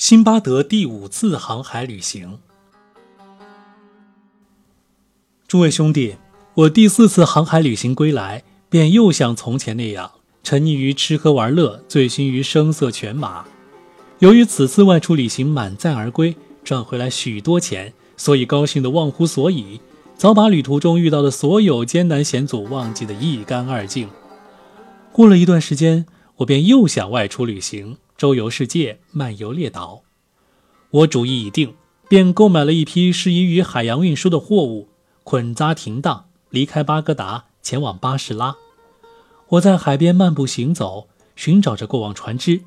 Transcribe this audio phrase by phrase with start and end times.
[0.00, 2.38] 辛巴德第五次航海旅行。
[5.46, 6.16] 诸位兄弟，
[6.54, 10.10] 我第四次航海旅行归来，便又像从前那样，
[10.42, 13.44] 沉溺于吃喝玩乐，醉心于声色犬马。
[14.20, 19.82] 由于此次外出旅行满载而归，赚回来许多钱，所以高兴得忘乎所以，
[20.16, 24.08] 早把旅途中遇到的所有艰难险阻忘记得一干二净。
[25.12, 26.06] 过了一段时间，
[26.36, 27.98] 我便又想外出旅行。
[28.20, 30.02] 周游世界，漫游列岛，
[30.90, 31.72] 我主意已定，
[32.06, 34.88] 便购买了一批适宜于海洋运输的货物，
[35.24, 38.56] 捆扎停当，离开巴格达，前往巴士拉。
[39.48, 42.60] 我在海边漫步行走，寻找着过往船只，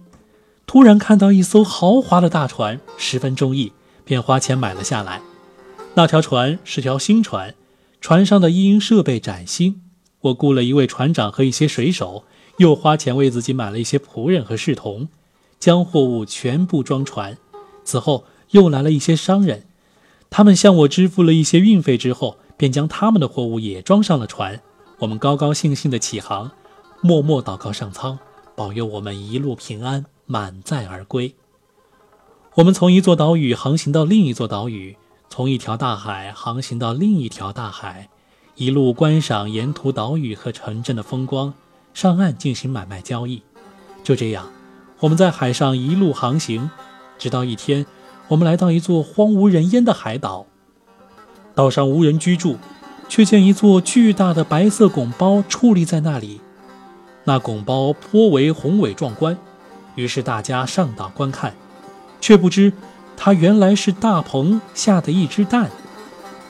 [0.66, 5.22] 突然看到一艘豪华的大船，十分中意，便花钱买了下来。
[5.94, 7.54] 那条船是条新船，
[8.02, 9.84] 船上的一应设备崭新。
[10.22, 12.24] 我雇了一位船长和一些水手，
[12.58, 15.10] 又花钱为自己买了一些仆人和侍童。
[15.64, 17.38] 将货物全部装船，
[17.86, 19.66] 此后又来了一些商人，
[20.30, 24.60] 他们向我支付了一些运费之后，便将他们的货物也装上了船。
[24.98, 26.52] 我们高高兴兴地起航，
[27.00, 28.20] 默默祷告上苍，
[28.58, 31.34] 保佑我们一路平安，满载而归。
[32.56, 34.98] 我们从一座岛屿航行到另一座岛屿，
[35.30, 38.10] 从一条大海航行到另一条大海，
[38.56, 41.54] 一路观赏沿途岛屿和城镇的风光，
[41.94, 43.42] 上岸进行买卖交易。
[44.04, 44.46] 就这样。
[45.04, 46.72] 我们在海上一路航行，
[47.20, 47.86] 直到一天，
[48.30, 50.46] 我们来到一座荒无人烟的海岛。
[51.54, 52.58] 岛上无人居住，
[53.10, 56.40] 却见一座巨大的白色拱包矗立在那里。
[57.26, 59.38] 那拱包颇为宏伟壮观，
[59.96, 61.54] 于是大家上岛观看，
[62.22, 62.72] 却不知
[63.18, 65.70] 它原来是大鹏下的一只蛋。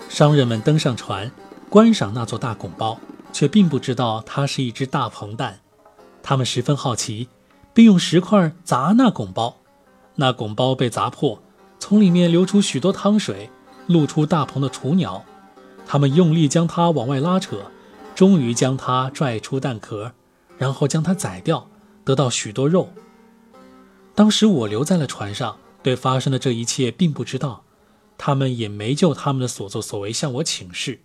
[0.09, 1.31] 商人们登上船，
[1.71, 2.99] 观赏那座大拱包，
[3.31, 5.61] 却并不知道它是一只大鹏蛋。
[6.21, 7.29] 他们十分好奇。
[7.73, 9.57] 并用石块砸那拱包，
[10.15, 11.41] 那拱包被砸破，
[11.79, 13.49] 从里面流出许多汤水，
[13.87, 15.25] 露出大鹏的雏鸟。
[15.85, 17.71] 他们用力将它往外拉扯，
[18.15, 20.13] 终于将它拽出蛋壳，
[20.57, 21.67] 然后将它宰掉，
[22.03, 22.89] 得到许多肉。
[24.15, 27.63] 当时我留在了船上，对发生的这一切并不知道，
[28.17, 31.01] 他们也没就他们的所作所为向我请示。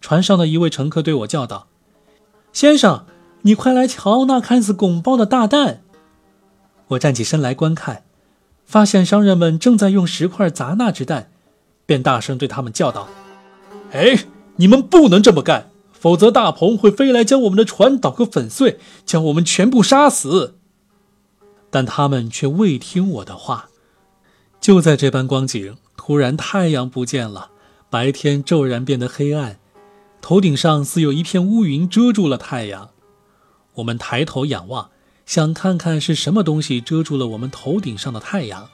[0.00, 1.68] 船上的一位乘客对我叫道
[2.52, 3.06] ：“先生。”
[3.42, 5.82] 你快来瞧那看似拱包的大蛋！
[6.88, 8.04] 我站起身来观看，
[8.64, 11.30] 发现商人们正在用石块砸那只蛋，
[11.84, 13.08] 便大声对他们叫道
[13.90, 14.24] ：“哎，
[14.56, 20.56] 你们不能这么干，否则大鹏会飞来将我们的船捣个粉碎，将我们全部杀死。”
[21.70, 23.70] 但他们却未听我的话。
[24.60, 27.50] 就在这般光景，突然太阳不见了，
[27.90, 29.58] 白天骤然变得黑暗，
[30.20, 32.90] 头顶上似有一片乌云遮住了太阳。
[33.74, 34.90] 我们抬头仰望，
[35.24, 38.68] 想看看是什么东西遮住了我们头顶上的太阳，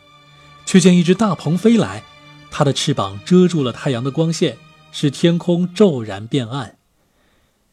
[0.66, 2.02] 却见一只大鹏飞来，
[2.50, 4.58] 它的翅膀遮住了太阳的光线，
[4.90, 6.76] 使天空骤然变暗。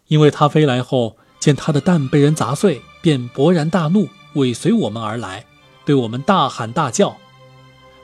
[0.08, 5.46] 因为它飞来后，见它的蛋被人砸碎，便勃然大怒，尾随我们而来，
[5.84, 7.18] 对我们大喊大叫。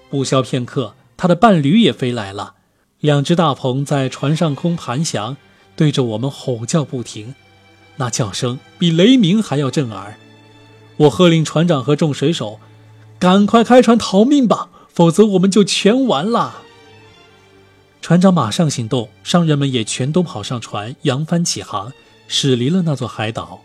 [0.09, 2.55] 不消片刻，它的伴侣也飞来了，
[2.99, 5.37] 两只大鹏在船上空盘翔，
[5.75, 7.35] 对着我们吼叫不停。
[8.01, 10.17] 那叫声比雷鸣还要震耳，
[10.97, 12.59] 我喝令船长和众水手
[13.19, 16.63] 赶快开船逃命吧，否则我们就全完了。
[18.01, 21.93] 船长马上行动，商人们也全都跑上船，扬帆起航，
[22.27, 23.61] 驶离了那座海岛。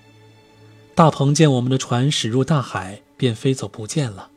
[0.94, 4.28] 大鹏见我们的船驶入大海，便飞走不见了。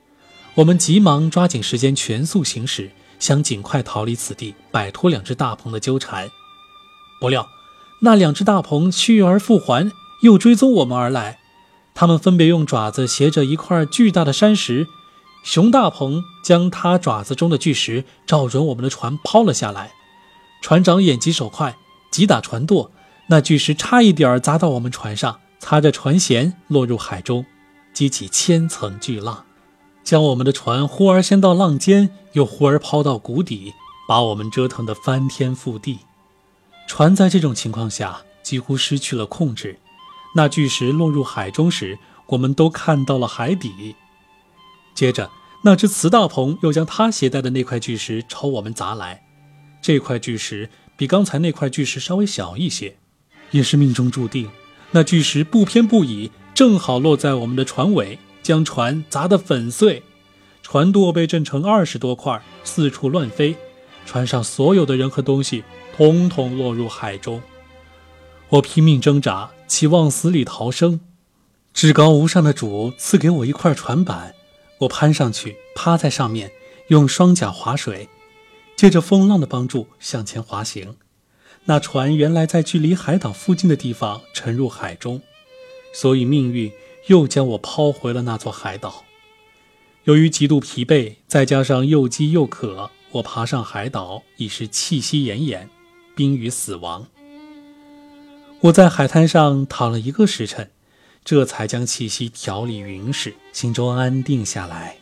[0.53, 6.29] 我们急忙抓紧时间，全速行驶，想尽快逃离此地，摆脱两只大鹏的纠缠。
[7.19, 7.45] 不料。
[8.01, 11.39] 那两只大鹏去而复还，又追踪我们而来。
[11.93, 14.87] 他们分别用爪子挟着一块巨大的山石，
[15.43, 19.91] 熊大鹏将它爪子中的巨石照准我们的船抛了下来。
[20.61, 21.75] 船长眼疾手快，
[22.09, 22.91] 急打船舵，
[23.27, 27.45] 那巨石差一点砸到我们船上，擦着船舷落入海中，
[27.93, 29.45] 激起千层巨浪，
[30.03, 33.73] 将我们的船忽而掀到浪尖，又忽而抛到谷底，
[34.07, 35.99] 把我们折腾得翻天覆地。
[36.89, 39.77] 船在这种情况下几乎失去了控制，
[40.33, 41.99] 那巨石落入海中时，
[42.29, 43.95] 我们都看到了海底。
[44.95, 45.29] 接着，
[45.63, 49.21] 那只雌大鹏又将它携带的那块巨石朝我们砸来。
[49.83, 52.97] 这块巨石比刚才那块巨石稍微小一些，
[53.51, 54.49] 也是命中注定。
[54.89, 60.01] 那巨石不偏不倚，正好落在我们的船尾，将船砸得粉碎，
[60.63, 63.55] 船舵被震成二十多块，四处乱飞。
[64.07, 65.63] 船上所有的人和东西。
[65.99, 67.41] 统统落入海中，
[68.47, 71.01] 我拼命挣扎，期望死里逃生。
[71.73, 74.33] 至高无上的主赐给我一块船板，
[74.77, 76.53] 我攀上去，趴在上面，
[76.87, 78.07] 用双脚划水，
[78.77, 80.95] 借着风浪的帮助向前滑行。
[81.65, 85.21] 那船原来在距离海岛附近的地方沉入海中，
[85.93, 86.71] 所以命运
[87.07, 89.03] 又将我抛回了那座海岛。
[90.05, 95.67] 由于极度疲惫，再加上又饥又渴，我爬上海岛已是气息奄奄，
[96.19, 97.07] 濒于死亡。
[98.63, 100.69] 我在海滩上躺了一个时辰。
[101.23, 104.97] 这才将气息调理匀实，心中安定下来。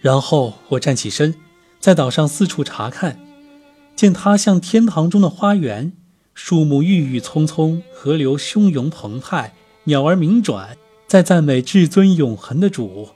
[0.00, 1.34] 然后我站起身，
[1.80, 3.18] 在岛上四处查看，
[3.96, 5.92] 见它像天堂中的花园，
[6.32, 9.54] 树木郁郁葱葱，河流汹涌澎湃，
[9.84, 13.10] 鸟儿鸣转，在赞美至尊永恒的主。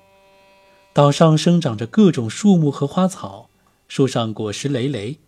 [0.93, 3.49] 岛上生长着各种树木和花草，
[3.89, 5.19] 树上果实累累。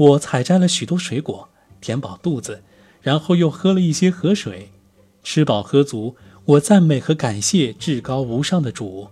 [0.00, 2.62] 我采摘了许多水果，填饱肚子，
[3.02, 4.72] 然后又喝了一些河水，
[5.22, 6.16] 吃饱喝足。
[6.46, 9.08] 我赞美和感谢至高无上的主。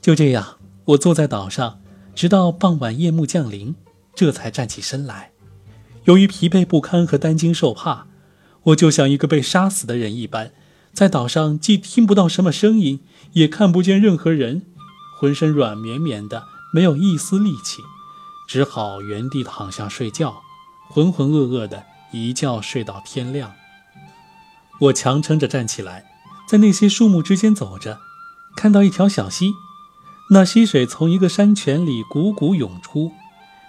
[0.00, 0.56] 就这样，
[0.86, 1.78] 我坐在岛上，
[2.14, 3.74] 直到傍晚夜幕降临，
[4.14, 5.32] 这才站起身来。
[6.04, 8.06] 由于疲惫不堪和担惊受怕，
[8.62, 10.52] 我就像一个被杀死的人一般，
[10.94, 13.00] 在岛上既听不到什么声音，
[13.32, 14.62] 也看不见任何人，
[15.20, 17.82] 浑身软绵绵的，没有一丝力气，
[18.46, 20.42] 只好原地躺下睡觉，
[20.88, 23.52] 浑浑噩噩的一觉睡到天亮。
[24.80, 26.04] 我强撑着站起来，
[26.48, 27.98] 在那些树木之间走着，
[28.56, 29.54] 看到一条小溪，
[30.30, 33.12] 那溪水从一个山泉里汩汩涌出，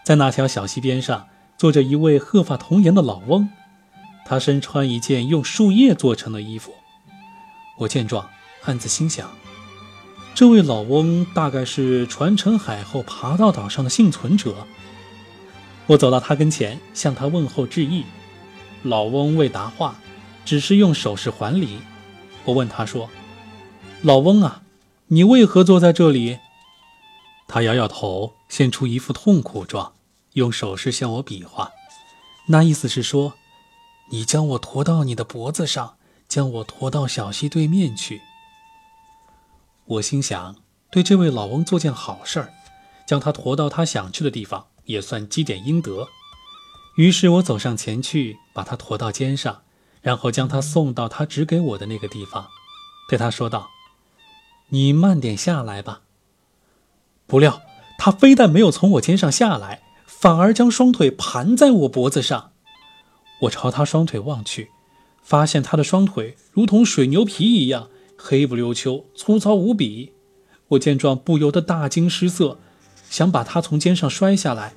[0.03, 1.27] 在那条小溪边上
[1.57, 3.49] 坐着一位鹤发童颜的老翁，
[4.25, 6.73] 他身穿一件用树叶做成的衣服。
[7.79, 8.29] 我见状，
[8.65, 9.29] 暗自心想，
[10.37, 14.67] 这位老翁大概是传承海后爬到岛上的幸存者。
[15.87, 18.03] 我走到他跟前，向他问候致意，
[18.83, 19.97] 老翁未答话。
[20.45, 21.79] 只是用手势还礼。
[22.45, 23.09] 我问他说
[24.03, 24.61] ：“老翁啊，
[25.07, 26.37] 你为何坐在这里？”
[27.49, 29.93] 他摇摇头，现出一副痛苦状，
[30.33, 31.71] 用手势向我比划，
[32.49, 33.33] 那意思是说
[34.11, 35.95] ：“你将我驮到你的脖子上，
[36.27, 38.21] 将我驮到小溪对面去。”
[39.87, 40.55] 我心想，
[40.91, 42.53] 对这位老翁做件好事儿，
[43.07, 46.07] 将他驮到他想去的地方，也算积点阴德。
[46.97, 49.61] 于是我走上前去，把他驮到肩上。
[49.99, 52.47] 然后将他送到他指给我的那个地方，
[53.09, 53.71] 对他说道
[54.69, 56.03] ：“你慢点下来吧。”
[57.27, 57.61] 不料
[57.97, 62.51] 他非但没有从我肩上下来，反而将双腿盘在我脖子上。
[63.41, 64.69] 我朝他双腿望去，
[65.21, 70.13] 发现他的双腿如同水牛皮一样黑不溜秋、粗糙无比。
[70.69, 72.59] 我见状不由得大惊失色，
[73.09, 74.73] 想把他从肩上摔下来，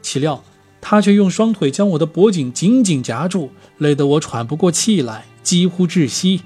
[0.00, 0.44] 岂料……
[0.86, 6.42] 他却用双腿将我的脖颈紧紧夹住，累得我喘不过气来，几乎窒息。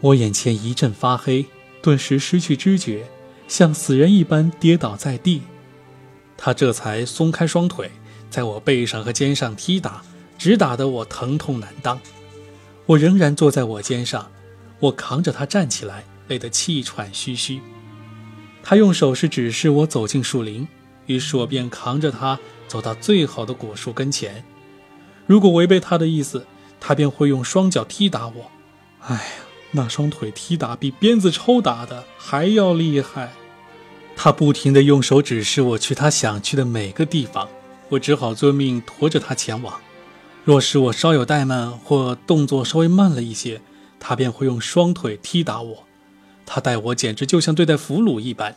[0.00, 1.44] 我眼前一阵发黑，
[1.82, 3.04] 顿时失去知觉，
[3.46, 5.42] 像死人一般跌倒在地。
[6.38, 7.90] 他这才松开双腿，
[8.30, 10.02] 在我背上和肩上踢打，
[10.38, 12.00] 直打得我疼痛难当。
[12.86, 14.30] 我仍然坐在我肩上，
[14.80, 17.60] 我扛着他站起来，累得气喘吁吁。
[18.62, 20.66] 他用手势指示我走进树林，
[21.06, 22.38] 于是我便扛着他。
[22.68, 24.44] 走到最好的果树跟前，
[25.24, 26.44] 如果违背他的意思，
[26.80, 28.50] 他便会用双脚踢打我。
[29.02, 29.22] 哎呀，
[29.70, 33.32] 那双腿踢打比鞭子抽打的还要厉害。
[34.16, 37.48] 他不停地用手指示我去他想去的每个地方，
[37.90, 39.80] 我只好遵命驮着他前往。
[40.42, 43.60] 若是我稍有怠慢或动作稍微慢了一些，
[43.98, 45.84] 他便会用双腿踢打我。
[46.44, 48.56] 他待我简直就像对待俘虏一般。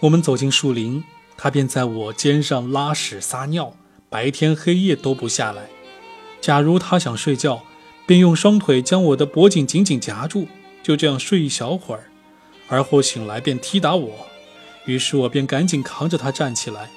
[0.00, 1.04] 我们走进树林。
[1.38, 3.76] 他便在我肩上拉屎撒尿，
[4.08, 5.66] 白天黑夜都不下来。
[6.40, 7.62] 假如他想睡觉，
[8.06, 10.48] 便用双腿将我的脖颈紧紧夹住，
[10.82, 12.04] 就这样睡一小会儿，
[12.68, 14.26] 而后醒来便踢打我。
[14.86, 16.88] 于是我便赶紧扛着他站起来。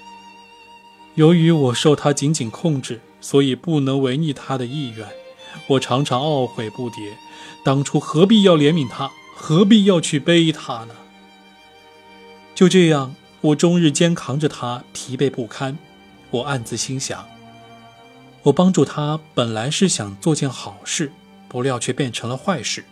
[1.16, 5.06] 由于我受他紧紧控制，所以不能违逆他的意愿。
[5.68, 7.14] 我常常懊悔不迭，
[7.64, 10.96] 当初何必要怜悯他，何必要去背他呢？
[12.56, 13.16] 就这样。
[13.42, 15.78] 我终日肩扛着他，疲惫不堪。
[16.30, 17.26] 我暗自心想：
[18.44, 21.14] 我帮助他本来是想做件好事，
[21.48, 22.84] 不料却变成了坏事。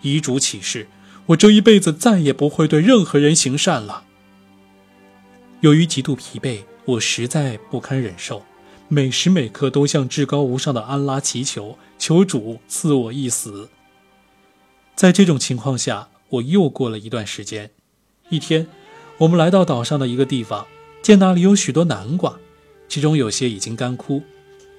[0.00, 0.88] 遗嘱启示：
[1.26, 4.04] 我这一辈子再也不会对任何人行善了。
[5.60, 8.42] 由于极度疲惫，我实在不堪忍受，
[8.88, 13.68] 每时每刻都向至高无上的安拉祈求，求主赐我一死。
[14.94, 17.70] 在这种情况下，我又过了一段时间。
[18.28, 18.66] 一天。
[19.18, 20.66] 我们来到岛上的一个地方，
[21.00, 22.36] 见那里有许多南瓜，
[22.88, 24.24] 其中有些已经干枯。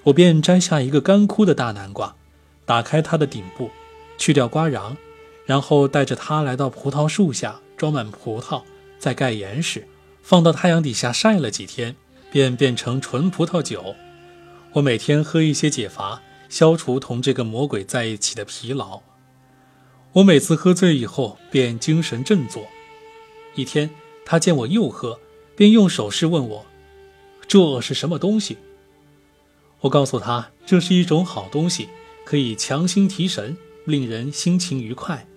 [0.04, 2.18] 我便摘下一个干枯的大南瓜，
[2.66, 3.72] 打开它的顶部，
[4.18, 4.98] 去掉瓜瓤，
[5.46, 8.64] 然后带着它来到葡萄树下，装满葡萄，
[9.00, 9.88] 再盖严实，
[10.22, 11.96] 放到太阳底下晒了几天，
[12.30, 13.96] 便变成纯葡萄酒。
[14.74, 16.22] 我每天喝一些解乏，
[16.56, 19.02] 消除同这个魔鬼在一起的疲劳。
[20.14, 22.64] 我每次喝醉以后，便精神振作。
[23.56, 23.90] 一天，
[24.24, 25.20] 他见我又喝，
[25.58, 26.66] 便用手势问我
[27.46, 28.58] ：“这是什么东西？”
[29.84, 31.90] 我告诉他：“这是一种好东西，
[32.24, 35.28] 可以强心提神，令人心情愉快。”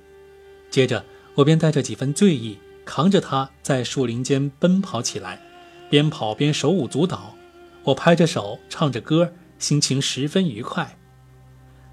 [0.70, 5.42] 接着，我便带着几分醉意，扛着他在树林间奔跑起来，
[5.90, 7.34] 边跑边手舞足蹈。
[7.82, 10.96] 我拍着手，唱着歌，心情十分愉快。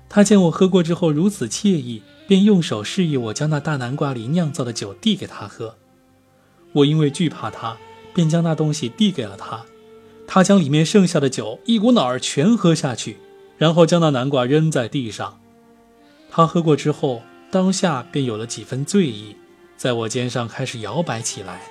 [0.07, 5.75] 他见我喝过之后如此惬意，便用手示意我将那大南瓜里酿造的酒递给他喝。
[6.73, 7.77] 我因为惧怕他，
[8.13, 9.65] 便将那东西递给了他。
[10.27, 13.17] 他将里面剩下的酒一股脑儿全喝下去，
[13.57, 15.39] 然后将那南瓜扔在地上。
[16.31, 17.21] 他喝过之后，
[17.51, 19.35] 当下便有了几分醉意，
[19.77, 21.61] 在我肩上开始摇摆起来。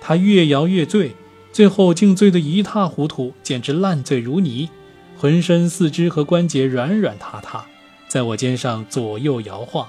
[0.00, 1.16] 他越摇越醉，
[1.52, 4.70] 最后竟醉得一塌糊涂，简直烂醉如泥，
[5.18, 7.66] 浑身四肢和关节软软塌塌，
[8.08, 9.88] 在我肩上左右摇晃。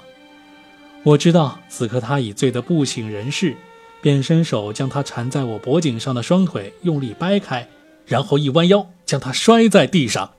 [1.04, 3.56] 我知道此刻他已醉得不省人事。
[4.02, 7.68] 便伸手将他缠在我脖颈上的双腿用力掰开，
[8.06, 10.30] 然后一弯腰将他摔在地上。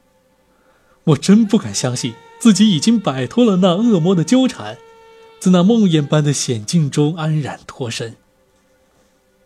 [1.03, 4.79] 我真不敢相信自己已经摆脱了那恶魔的纠缠，
[5.39, 8.15] 自那梦魇般的险境中安然脱身。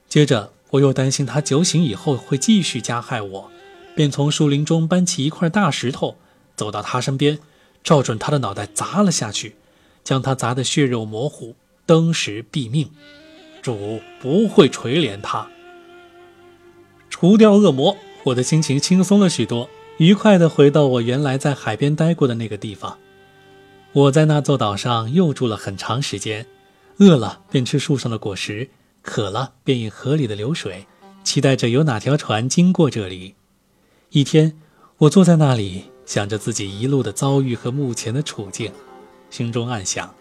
[0.08, 3.52] 接着我又担心他酒醒以后会继续加害我，
[3.96, 6.18] 便从树林中搬起一块大石头，
[6.56, 7.40] 走到他身边，
[7.84, 9.56] 照准他的脑袋砸了下去，
[10.04, 12.90] 将他砸得血肉模糊，登时毙命。
[13.62, 15.48] 主不会垂怜他，
[17.10, 23.00] 除掉恶魔，我的心情轻松了许多，愉快地回到我原来在海边待过的那个地方。
[23.94, 26.46] 我在那座岛上又住了很长时间，
[26.98, 28.70] 饿了便吃树上的果实，
[29.02, 30.86] 渴了便饮河里的流水，
[31.24, 33.34] 期待着有哪条船经过这里。
[34.16, 34.54] 一天，
[35.00, 38.72] 我坐在那里，想着自己一路的遭遇和目前的处境，
[39.30, 40.16] 心中暗想。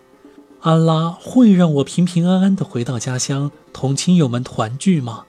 [0.63, 5.27] 安拉会让我平平安安的回到家乡，同亲友们团聚吗？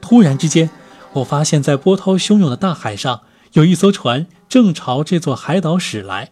[0.00, 0.70] 突然之间，
[1.14, 3.22] 我发现，在波涛汹涌的大海上，
[3.54, 6.30] 有一艘船正朝这座海岛驶来。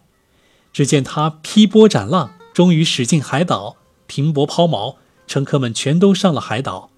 [0.72, 3.74] 只见它劈波斩浪，终于驶进海岛，
[4.06, 4.94] 停泊抛锚，
[5.26, 6.90] 乘客们全都上了海岛。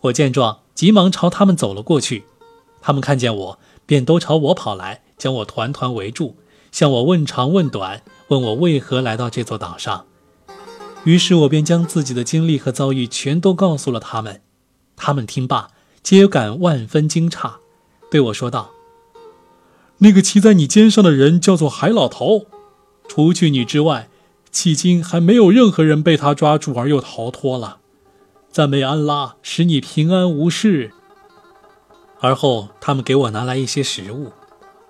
[0.00, 2.24] 我见状，急忙朝他们走了过去。
[2.86, 6.36] 他们看见我，便都朝我跑来，将我团团围住，
[6.70, 8.02] 向我问长问短。
[8.28, 10.04] 问我为何来到这座岛上，
[11.04, 14.42] 于是我便将自己的经历和遭遇全都告诉了他们。
[14.96, 15.68] 他们听罢，
[16.02, 17.54] 皆感万分惊诧，
[18.10, 18.72] 对我说道
[19.98, 22.46] ：“那个骑在你肩上的人叫做海老头，
[23.08, 24.10] 除去你之外，
[24.52, 27.78] 迄今还没有任何人被他抓住而又逃脱了。
[28.50, 30.92] 赞美安拉，使你平安无事。”
[32.24, 34.32] 而后，他们给我拿来一些食物，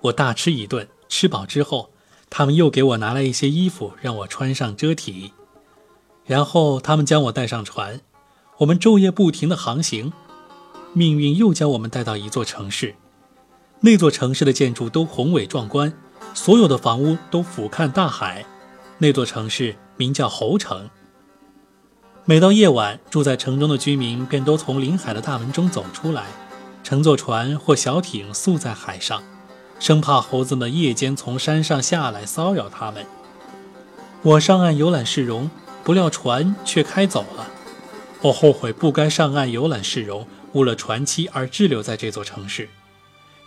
[0.03, 1.89] 我大吃一顿，吃饱之后。
[2.29, 5.33] 他们又给我拿来一些衣服，让我穿上遮体，
[6.25, 7.99] 然后他们将我带上船，
[8.59, 10.13] 我们昼夜不停地航行。
[10.93, 12.95] 命运又将我们带到一座城市，
[13.81, 15.91] 那座城市的建筑都宏伟壮观，
[16.33, 18.45] 所有的房屋都俯瞰大海。
[18.97, 20.89] 那座城市名叫侯城。
[22.23, 26.27] 每到夜晚，住在城中的居民便都从临海的大门中走出来，
[26.85, 29.23] 乘坐船或小艇宿在海上。
[29.79, 33.03] 生怕猴子们夜间从山上下来骚扰他们。
[34.21, 35.49] 我上岸游览市容，
[35.83, 37.49] 不料船却开走了。
[38.21, 42.69] 我后悔不该上岸游览市容，误了船期而滞留在这座城市。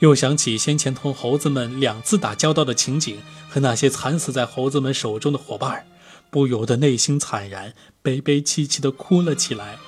[0.00, 3.18] 又想起先前同猴子们两次打交道的情景
[3.48, 5.86] 和那些惨死在猴子们手中的伙伴，
[6.28, 9.78] 不由得内心惨然，悲悲戚戚地哭了起来。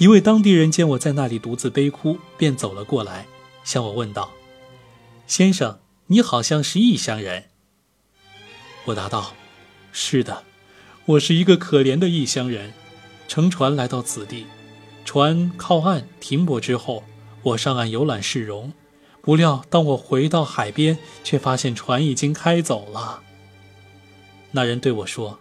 [0.00, 3.26] 一位当地人见我在那里独自悲哭，便走了过来，
[3.64, 4.30] 向我问道。
[5.26, 7.50] 先生，你好像是异乡人。
[8.86, 9.34] 我答道
[9.92, 10.44] ：“是的，
[11.04, 12.72] 我是一个可怜的异乡人，
[13.28, 14.46] 乘船来到此地。
[15.04, 17.04] 船靠岸停泊之后，
[17.42, 18.72] 我上岸游览市容，
[19.20, 23.22] 不料当我回到海边，却发现船已经开走了。”
[24.52, 25.40] 那人对我说：“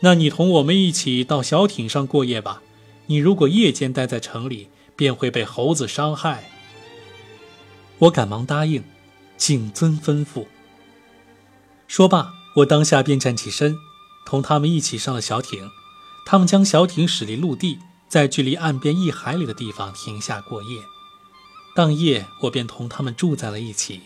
[0.00, 2.62] 那你同我们一起到小艇上过夜吧。
[3.08, 6.50] 你如果夜间待在城里，便会被猴子伤害。”
[8.00, 8.84] 我赶忙答应，
[9.36, 10.46] 谨遵吩咐。
[11.88, 13.76] 说罢，我当下便站起身，
[14.24, 15.68] 同他们一起上了小艇。
[16.24, 20.80] 他们将小艇驶离陆地，在距离岸边一海里的地方停下过夜。
[21.74, 24.02] 当夜，我便同他们住在了一起。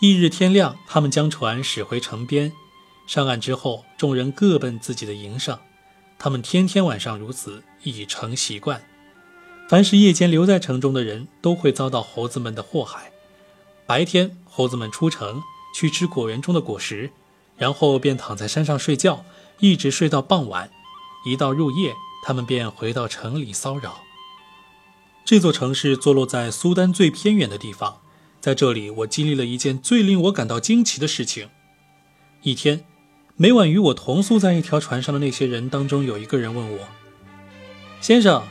[0.00, 2.52] 翌日天亮，他们将船驶回城边。
[3.06, 5.60] 上岸之后，众人各奔自己的营上。
[6.18, 8.82] 他们天天晚上如此，已成习惯。
[9.68, 13.12] 凡是夜间留在城中的人，都会遭到猴子们的祸害。
[13.84, 15.42] 白天，猴子们出城
[15.74, 17.10] 去吃果园中的果实，
[17.56, 19.24] 然后便躺在山上睡觉，
[19.60, 20.70] 一直睡到傍晚。
[21.24, 21.94] 一到入夜，
[22.24, 24.02] 他们便回到城里骚扰。
[25.24, 28.00] 这座城市坐落在苏丹最偏远的地方，
[28.40, 31.48] 在这里，我经历了一件最令我感到惊奇的事情。
[32.42, 32.84] 一天，
[33.38, 36.78] 每晚与我同宿在一条船上的那些人当中，有一个人问我
[38.00, 38.42] ：“先生，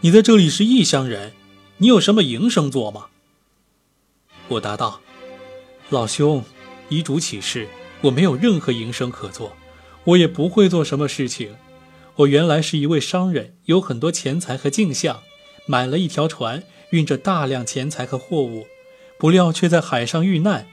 [0.00, 1.32] 你在这里是异乡人，
[1.76, 3.06] 你有什么营生做吗？”
[4.48, 5.00] 我答道
[5.90, 6.44] ：“老兄，
[6.88, 7.68] 依主起誓，
[8.00, 9.52] 我没有任何营生可做，
[10.02, 11.54] 我也不会做什么事情。
[12.16, 15.22] 我原来是一位商人，有很多钱财和镜像。”
[15.66, 18.66] 买了一条船，运着大量钱财和货物，
[19.16, 20.66] 不料却在海上遇难，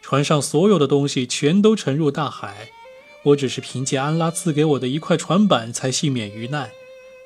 [0.00, 2.72] 船上所有的东西全都沉入大海。
[3.24, 6.70] 我只是凭借安拉赐给我的一块船板才幸免于难，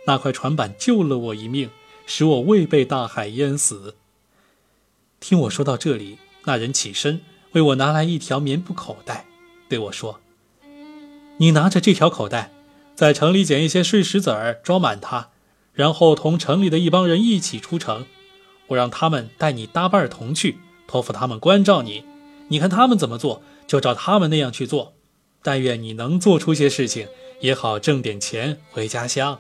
[0.07, 1.71] 那块船板救了我一命，
[2.07, 3.97] 使我未被大海淹死。
[5.21, 7.23] 听我说到这里，那人起身
[7.53, 9.25] 为我拿来一条棉布口袋，
[9.69, 10.21] 对我说
[11.39, 12.53] ：“你拿着这条口袋，
[12.95, 15.31] 在城里捡一些碎石子儿，装满它。”
[15.73, 18.07] 然后同城里的一帮人一起出城，
[18.69, 22.05] 我让他们带你搭伴同去，托付他们关照你。
[22.49, 24.96] 你看他们怎么做，就照他们那样去做。
[25.47, 27.07] 但愿你能做出些事情，
[27.39, 29.39] 也好挣点钱回家乡。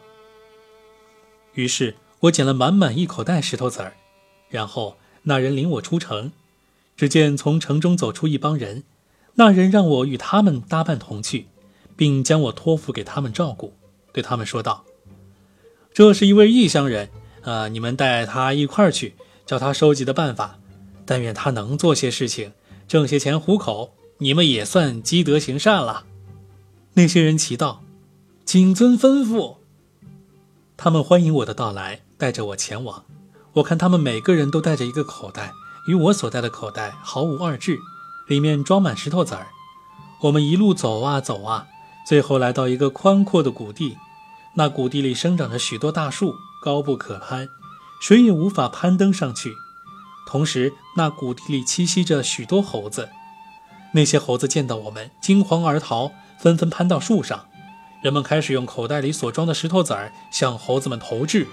[1.54, 3.94] 于是我捡了满满一口袋石头子儿，
[4.48, 6.30] 然后那人领我出城。
[6.96, 8.84] 只见从城中走出一帮人，
[9.34, 11.48] 那人让我与他们搭伴同去，
[11.96, 13.74] 并将我托付给他们照顾，
[14.12, 14.84] 对他们说道。
[15.92, 17.10] 这是一位异乡人，
[17.42, 20.60] 啊，你们带他一块儿去，教他收集的办法。
[21.04, 22.52] 但愿他能做些事情，
[22.86, 26.04] 挣些钱糊口，你们也算积德行善了。
[26.94, 27.82] 那些人齐道
[28.44, 29.56] ：“谨遵吩咐。”
[30.76, 33.04] 他们欢迎我的到来，带着我前往。
[33.54, 35.52] 我看他们每个人都带着一个口袋，
[35.88, 37.78] 与我所带的口袋毫无二致，
[38.26, 39.48] 里面装满石头子儿。
[40.22, 41.66] 我们一路走啊走啊，
[42.06, 43.96] 最后来到一个宽阔的谷地。
[44.54, 47.48] 那谷地里生长着许多大树，高不可攀，
[48.00, 49.54] 谁也无法攀登上去。
[50.26, 53.10] 同时，那谷地里栖息着许多猴子。
[53.96, 57.46] 那些猴子见到我们，惊慌而逃，纷纷攀到树上。
[58.02, 61.46] 人们开始用口袋里所装的石头子儿向猴子们投掷，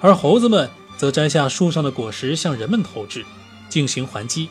[0.00, 3.26] 而猴子们则摘下树上的果实向人们投掷，
[3.68, 4.48] 进行还击。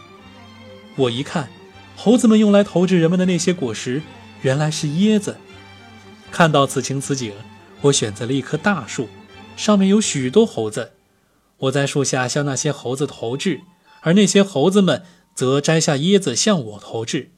[0.98, 1.50] 我一看，
[1.96, 4.02] 猴子们用来投掷人们的那些果实，
[4.42, 5.38] 原来是椰子。
[6.30, 7.32] 看到此情此景。
[7.84, 9.08] 我选择了一棵大树，
[9.56, 10.92] 上面有许多猴子。
[11.60, 13.62] 我在树下向那些猴子投掷，
[14.02, 15.06] 而那些猴子们
[15.40, 17.32] 则摘下椰子向我投掷。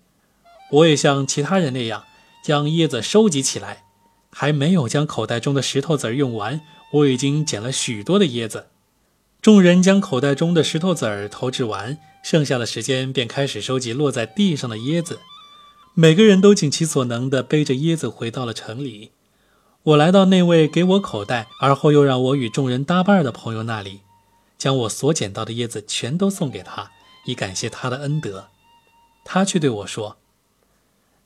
[0.71, 2.05] 我也像其他人那样
[2.43, 3.83] 将椰子收集起来，
[4.31, 6.61] 还没有将口袋中的石头子儿用完，
[6.93, 8.69] 我已经捡了许多的椰子。
[9.39, 15.19] 众人将口袋中的石头子儿投掷完，剩下的时间便开始收集落在地上的椰子。
[15.93, 19.11] 每个人都尽其所能地背着椰子回到了城里。
[19.83, 23.99] 我来到那位给我口袋，而后又让我与众人搭伴的朋友那里，
[24.57, 26.89] 将我所捡到的椰子全都送给他，
[27.25, 28.47] 以感谢他的恩德。
[29.23, 30.17] 他却对我说：“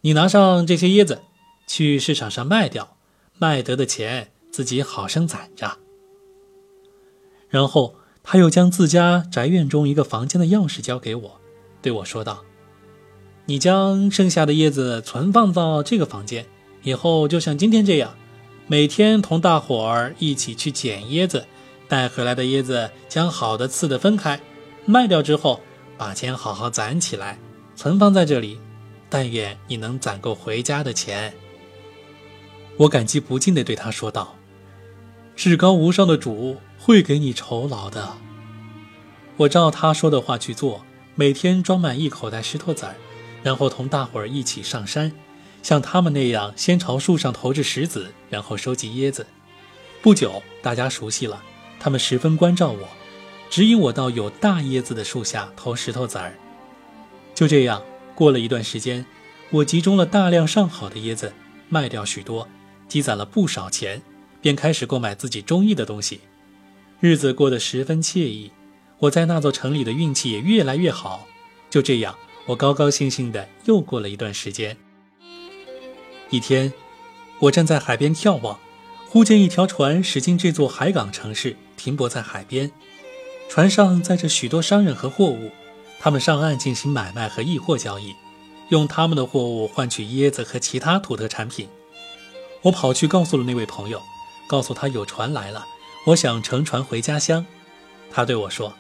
[0.02, 1.22] 你拿上这些椰子，
[1.68, 2.98] 去市场上卖掉，
[3.38, 5.78] 卖得的钱自己好生攒着。”
[7.50, 11.40] 然后他又将自家宅院中一个房间的钥匙交给我，
[11.82, 12.44] 对我说道
[13.46, 16.46] ：“你将剩下的椰子存放到这个房间，
[16.84, 18.16] 以后就像今天这样。”
[18.68, 21.46] 每天同大伙儿一起去捡椰子，
[21.88, 24.42] 带回来的椰子将好的、次的分开，
[24.86, 25.62] 卖掉之后，
[25.98, 27.38] 把钱好好攒起来，
[27.76, 28.60] 存放在这里。
[29.08, 31.34] 但愿你能攒够回家的钱。
[32.78, 34.36] 我感激不尽地对他说道
[35.36, 38.18] ：“至高无上的主会给你酬劳的。”
[39.38, 42.96] 我照他说的话去做，每天装满一口袋石头子儿，
[43.44, 45.12] 然后同大伙儿一起上山。
[45.62, 49.26] 像他们那样，先朝树上投掷石子，然后收集椰子。
[50.02, 51.42] 不久，大家熟悉了，
[51.80, 52.88] 他们十分关照我，
[53.50, 56.34] 指引我到有大椰子的树下投石头子儿。
[57.34, 57.82] 就这样，
[58.14, 59.06] 过了一段时间，
[59.50, 61.34] 我集中了大量上好的椰子，
[61.70, 62.48] 卖掉许多，
[62.88, 64.02] 积攒了不少钱，
[64.42, 66.22] 便开始购买自己中意的东西。
[67.00, 68.52] 日子过得十分惬意，
[69.00, 71.28] 我在那座城里的运气也越来越好。
[71.70, 74.78] 就这样，我高高兴兴的又过了一段时间。
[76.30, 76.74] 一天，
[77.40, 78.60] 我站在海边眺望，
[79.10, 82.72] 忽见一条船驶进这座海港城市，停泊在海边。
[83.56, 85.50] 船上载着许多商人和货物，
[85.98, 88.14] 他们上岸进行买卖和易货交易，
[88.68, 91.70] 用他们的货物换取椰子和其他土特产品。
[92.64, 94.02] 我跑去告诉了那位朋友，
[94.50, 95.66] 告诉他有船来了，
[96.08, 97.46] 我想乘船回家乡。
[98.12, 98.74] 他对我说：“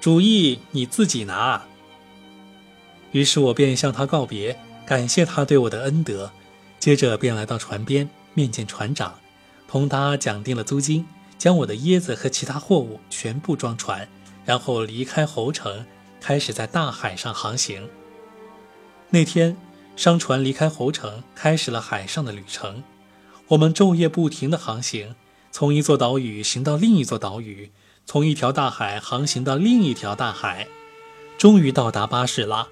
[0.00, 1.66] 主意你自己拿。”
[3.10, 6.30] 于是我便向他告别，感谢他对我的恩德，
[6.78, 9.18] 接着便来到船边面见船长，
[9.66, 11.04] 同他讲定了租金，
[11.38, 14.08] 将我的椰子和其他货物全部装船，
[14.44, 15.86] 然后离开侯城，
[16.20, 17.88] 开始在大海上航行。
[19.10, 19.56] 那天，
[19.96, 22.82] 商船离开侯城，开始了海上的旅程。
[23.48, 25.14] 我们昼夜不停地航行，
[25.50, 27.70] 从一座岛屿行到另一座岛屿，
[28.04, 30.66] 从一条大海航行到另一条大海，
[31.38, 32.66] 终于到达巴士拉。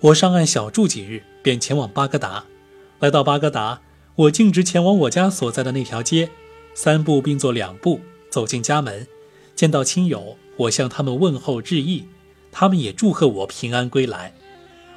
[0.00, 2.44] 我上岸小住几日，便前往巴格达。
[2.98, 3.80] 来到巴格达，
[4.16, 6.28] 我径直前往我家所在的那条街，
[6.74, 9.06] 三步并作两步走进家门，
[9.54, 12.04] 见到亲友，我向他们问候致意，
[12.52, 14.34] 他们也祝贺我平安归来。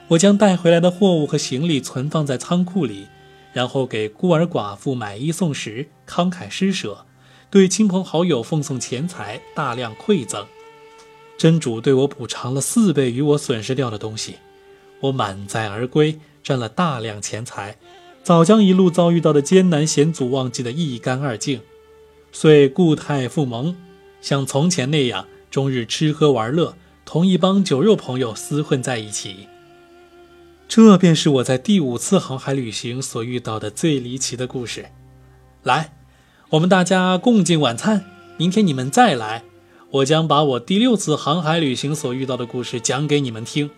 [0.10, 3.08] 我将带回来的货物和行李存放在仓库里。
[3.54, 7.06] 然后给孤儿寡妇买衣送食，慷慨施舍，
[7.50, 10.46] 对亲朋好友奉送钱财，大量馈赠。
[11.40, 14.36] 真主对我补偿了四倍于我损失掉的东西，
[15.00, 17.78] 我满载而归，赚了大量钱财，
[18.28, 21.62] 早将一路遭遇到的艰难险阻忘记得一干二净，
[22.34, 23.74] 遂故态复萌，
[24.20, 29.48] 像从前那样，终日吃喝玩乐，同一帮酒肉朋友厮混在一起。
[30.68, 34.88] 这便是我在第五次航海旅行所遇到的最离奇的故事。
[35.64, 35.94] 来，
[36.50, 38.04] 我们大家共进晚餐。
[38.36, 39.46] 明天你们再来，
[39.92, 43.70] 我将把我第六次航海旅行所遇到的故事讲给你们听。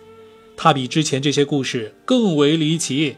[0.57, 3.15] 它比之前这些故事更为离奇。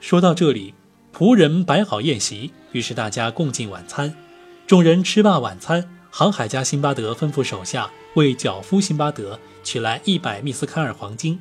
[0.00, 0.74] 说到这里，
[1.12, 4.14] 仆人摆好宴席，于是大家共进晚餐。
[4.66, 11.38] 众人吃罢晚餐，航海家辛巴德吩咐手下为脚夫辛巴德取来一百密斯坎尔黄金。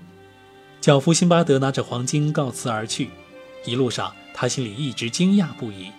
[0.82, 3.10] 脚夫辛巴德拿着黄金告辞而去，
[3.66, 5.92] 一路上他心里一直惊讶不已。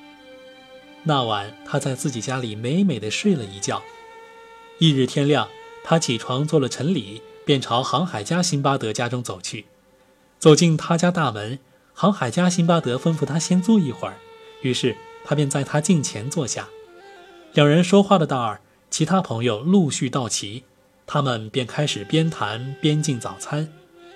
[1.05, 3.83] 那晚他在自己家里美美的睡了一觉。
[4.79, 5.49] 翌日天亮，
[5.85, 9.67] 他起床做了晨礼，便朝航海家辛巴德家中走去。
[10.39, 11.59] 走进他家大门，
[12.01, 14.15] 航海家辛巴德吩咐他先坐一会儿，
[14.63, 16.69] 于是他便在他近前坐下。
[17.53, 20.63] 两人说话的当儿，其他朋友陆续到齐，
[21.09, 23.73] 他们便开始边谈边进早餐。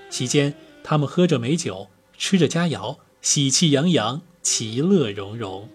[0.09, 5.69] 期间，他们喝着美酒，吃着佳肴，喜气洋洋，其乐融融。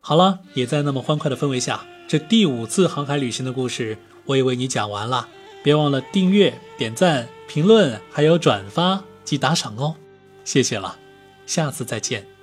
[0.00, 5.28] 好了，也在那么欢快的氛围下，这第五次航海旅行的故事，我也为你讲完了。
[5.66, 9.96] 别忘了订阅、点赞、评论，还有转发及打赏哦，
[10.44, 10.96] 谢谢了，
[11.44, 12.35] 下次再见。